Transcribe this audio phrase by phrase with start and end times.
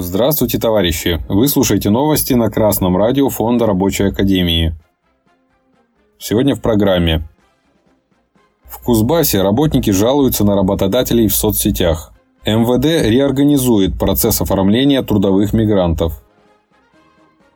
[0.00, 1.20] Здравствуйте, товарищи!
[1.28, 4.76] Вы слушаете новости на Красном радио Фонда Рабочей Академии.
[6.20, 7.28] Сегодня в программе.
[8.62, 12.12] В Кузбассе работники жалуются на работодателей в соцсетях.
[12.46, 16.22] МВД реорганизует процесс оформления трудовых мигрантов.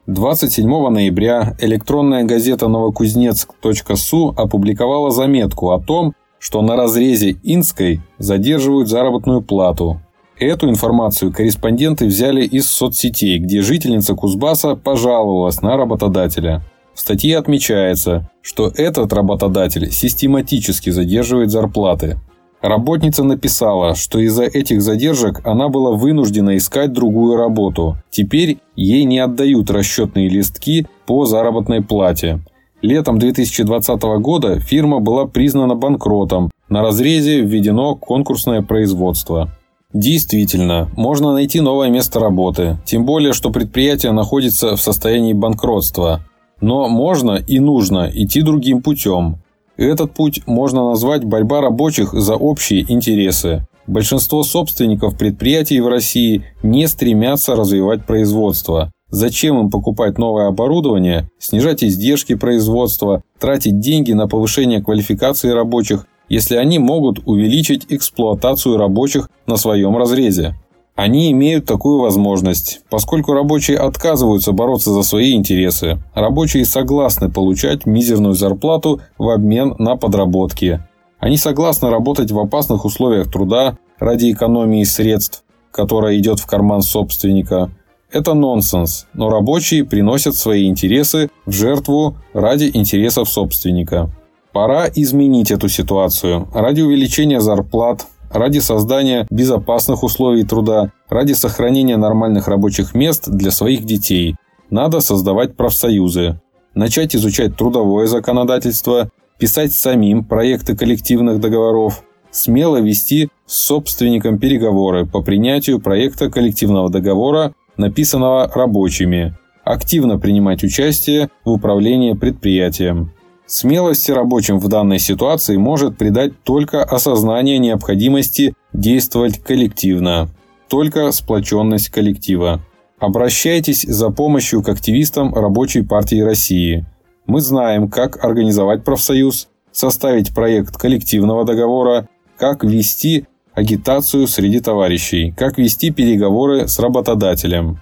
[0.08, 9.42] 27 ноября электронная газета новокузнецк.су опубликовала заметку о том, что на разрезе Инской задерживают заработную
[9.42, 10.00] плату–
[10.42, 16.62] Эту информацию корреспонденты взяли из соцсетей, где жительница Кузбасса пожаловалась на работодателя.
[16.94, 22.18] В статье отмечается, что этот работодатель систематически задерживает зарплаты.
[22.60, 27.98] Работница написала, что из-за этих задержек она была вынуждена искать другую работу.
[28.10, 32.40] Теперь ей не отдают расчетные листки по заработной плате.
[32.80, 36.50] Летом 2020 года фирма была признана банкротом.
[36.68, 39.48] На разрезе введено конкурсное производство.
[39.92, 46.24] Действительно, можно найти новое место работы, тем более, что предприятие находится в состоянии банкротства.
[46.60, 49.42] Но можно и нужно идти другим путем.
[49.76, 53.66] Этот путь можно назвать борьба рабочих за общие интересы.
[53.86, 58.92] Большинство собственников предприятий в России не стремятся развивать производство.
[59.10, 66.56] Зачем им покупать новое оборудование, снижать издержки производства, тратить деньги на повышение квалификации рабочих если
[66.56, 70.54] они могут увеличить эксплуатацию рабочих на своем разрезе.
[70.96, 76.02] Они имеют такую возможность, поскольку рабочие отказываются бороться за свои интересы.
[76.14, 80.82] Рабочие согласны получать мизерную зарплату в обмен на подработки.
[81.18, 87.70] Они согласны работать в опасных условиях труда ради экономии средств, которая идет в карман собственника.
[88.10, 94.10] Это нонсенс, но рабочие приносят свои интересы в жертву ради интересов собственника.
[94.52, 102.48] Пора изменить эту ситуацию ради увеличения зарплат, ради создания безопасных условий труда, ради сохранения нормальных
[102.48, 104.36] рабочих мест для своих детей.
[104.68, 106.40] Надо создавать профсоюзы,
[106.74, 115.22] начать изучать трудовое законодательство, писать самим проекты коллективных договоров, смело вести с собственником переговоры по
[115.22, 119.34] принятию проекта коллективного договора, написанного рабочими,
[119.64, 123.12] активно принимать участие в управлении предприятием.
[123.52, 130.30] Смелости рабочим в данной ситуации может придать только осознание необходимости действовать коллективно,
[130.70, 132.62] только сплоченность коллектива.
[132.98, 136.86] Обращайтесь за помощью к активистам Рабочей партии России.
[137.26, 142.08] Мы знаем, как организовать профсоюз, составить проект коллективного договора,
[142.38, 147.81] как вести агитацию среди товарищей, как вести переговоры с работодателем.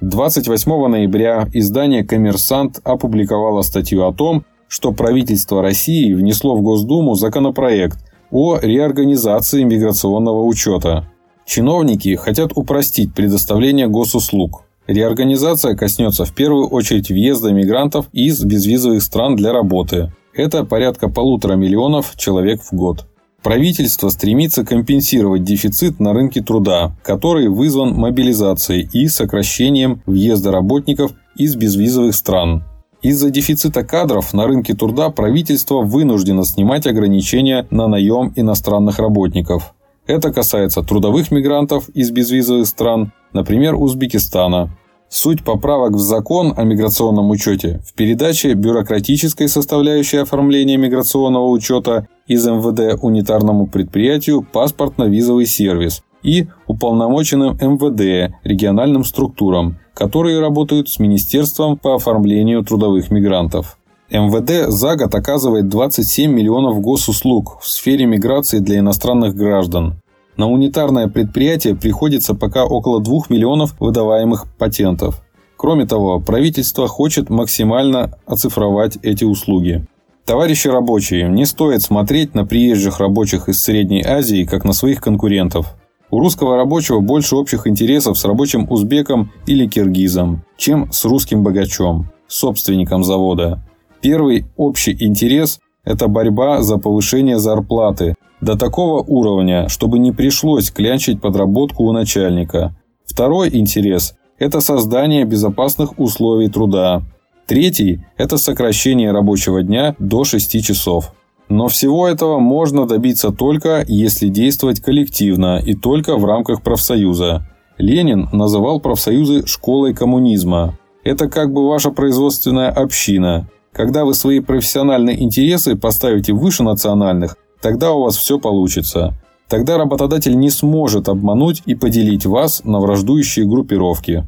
[0.00, 7.98] 28 ноября издание «Коммерсант» опубликовало статью о том, что правительство России внесло в Госдуму законопроект
[8.30, 11.10] о реорганизации миграционного учета.
[11.44, 14.62] Чиновники хотят упростить предоставление госуслуг.
[14.86, 20.14] Реорганизация коснется в первую очередь въезда мигрантов из безвизовых стран для работы.
[20.32, 23.06] Это порядка полутора миллионов человек в год.
[23.42, 31.56] Правительство стремится компенсировать дефицит на рынке труда, который вызван мобилизацией и сокращением въезда работников из
[31.56, 32.64] безвизовых стран.
[33.00, 39.74] Из-за дефицита кадров на рынке труда правительство вынуждено снимать ограничения на наем иностранных работников.
[40.06, 44.76] Это касается трудовых мигрантов из безвизовых стран, например, Узбекистана,
[45.12, 52.46] Суть поправок в закон о миграционном учете в передаче бюрократической составляющей оформления миграционного учета из
[52.46, 61.96] МВД унитарному предприятию «Паспортно-визовый сервис» и уполномоченным МВД региональным структурам, которые работают с Министерством по
[61.96, 63.78] оформлению трудовых мигрантов.
[64.10, 69.99] МВД за год оказывает 27 миллионов госуслуг в сфере миграции для иностранных граждан.
[70.40, 75.20] На унитарное предприятие приходится пока около 2 миллионов выдаваемых патентов.
[75.58, 79.84] Кроме того, правительство хочет максимально оцифровать эти услуги.
[80.24, 85.74] Товарищи рабочие, не стоит смотреть на приезжих рабочих из Средней Азии как на своих конкурентов.
[86.10, 92.08] У русского рабочего больше общих интересов с рабочим узбеком или киргизом, чем с русским богачом,
[92.28, 93.62] собственником завода.
[94.00, 101.20] Первый общий интерес– это борьба за повышение зарплаты, до такого уровня, чтобы не пришлось клянчить
[101.20, 102.74] подработку у начальника.
[103.04, 107.02] Второй интерес– это создание безопасных условий труда.
[107.46, 111.12] Третий– это сокращение рабочего дня до 6 часов.
[111.48, 117.48] Но всего этого можно добиться только, если действовать коллективно и только в рамках профсоюза.
[117.76, 120.78] Ленин называл профсоюзы школой коммунизма.
[121.02, 123.48] Это как бы ваша производственная община.
[123.72, 129.14] Когда вы свои профессиональные интересы поставите выше национальных, Тогда у вас все получится.
[129.48, 134.24] Тогда работодатель не сможет обмануть и поделить вас на враждующие группировки.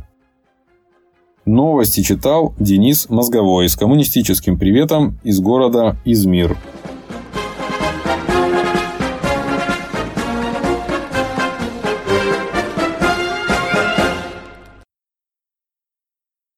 [1.45, 6.57] Новости читал Денис Мозговой с коммунистическим приветом из города Измир.